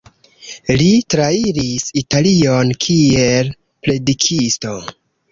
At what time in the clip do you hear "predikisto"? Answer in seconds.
3.89-4.73